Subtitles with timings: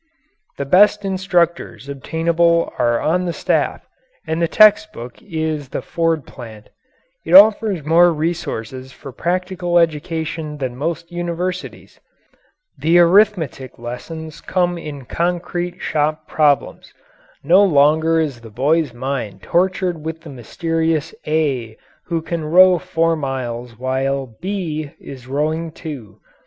[0.57, 3.87] The best instructors obtainable are on the staff,
[4.25, 6.69] and the text book is the Ford plant.
[7.23, 11.99] It offers more resources for practical education than most universities.
[12.79, 16.91] The arithmetic lessons come in concrete shop problems.
[17.43, 23.15] No longer is the boy's mind tortured with the mysterious A who can row four
[23.15, 26.19] miles while B is rowing two.